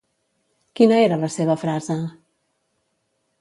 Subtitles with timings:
[0.79, 1.99] Quina era la seva frase?